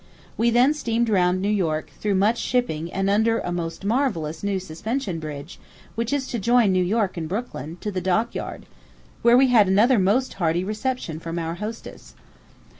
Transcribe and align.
We 0.35 0.49
then 0.49 0.73
steamed 0.73 1.09
round 1.09 1.39
New 1.43 1.47
York 1.49 1.91
through 1.99 2.15
much 2.15 2.39
shipping 2.39 2.91
and 2.91 3.07
under 3.07 3.37
a 3.37 3.51
most 3.51 3.85
marvellous 3.85 4.41
new 4.41 4.59
suspension 4.59 5.19
bridge, 5.19 5.59
which 5.93 6.11
is 6.11 6.25
to 6.29 6.39
join 6.39 6.71
New 6.71 6.83
York 6.83 7.17
and 7.17 7.29
Brooklyn, 7.29 7.77
to 7.81 7.91
the 7.91 8.01
dockyard; 8.01 8.65
where 9.21 9.37
we 9.37 9.49
had 9.49 9.67
another 9.67 9.99
most 9.99 10.33
hearty 10.33 10.63
reception 10.63 11.19
from 11.19 11.37
our 11.37 11.53
hostess. 11.53 12.15